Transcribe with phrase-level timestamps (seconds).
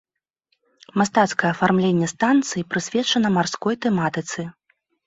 [1.01, 4.53] Мастацкае афармленне станцыі прысвечана марской тэматыцы.